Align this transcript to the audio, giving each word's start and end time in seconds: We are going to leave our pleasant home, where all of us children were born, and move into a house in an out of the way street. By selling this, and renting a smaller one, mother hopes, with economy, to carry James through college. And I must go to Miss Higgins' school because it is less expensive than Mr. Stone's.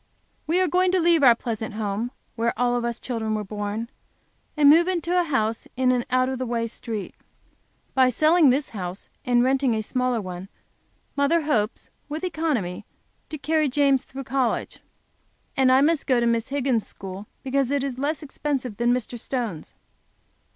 We 0.47 0.59
are 0.59 0.67
going 0.67 0.91
to 0.93 0.99
leave 0.99 1.21
our 1.21 1.35
pleasant 1.35 1.75
home, 1.75 2.09
where 2.35 2.57
all 2.59 2.75
of 2.75 2.83
us 2.83 2.99
children 2.99 3.35
were 3.35 3.43
born, 3.43 3.87
and 4.57 4.67
move 4.67 4.87
into 4.87 5.15
a 5.15 5.25
house 5.25 5.67
in 5.77 5.91
an 5.91 6.05
out 6.09 6.27
of 6.27 6.39
the 6.39 6.45
way 6.47 6.65
street. 6.65 7.13
By 7.93 8.09
selling 8.09 8.49
this, 8.49 8.71
and 9.23 9.43
renting 9.43 9.75
a 9.75 9.83
smaller 9.83 10.19
one, 10.19 10.49
mother 11.15 11.41
hopes, 11.43 11.91
with 12.09 12.23
economy, 12.23 12.83
to 13.29 13.37
carry 13.37 13.69
James 13.69 14.03
through 14.03 14.23
college. 14.23 14.79
And 15.55 15.71
I 15.71 15.81
must 15.81 16.07
go 16.07 16.19
to 16.19 16.25
Miss 16.25 16.49
Higgins' 16.49 16.87
school 16.87 17.27
because 17.43 17.69
it 17.69 17.83
is 17.83 17.99
less 17.99 18.23
expensive 18.23 18.77
than 18.77 18.95
Mr. 18.95 19.19
Stone's. 19.19 19.75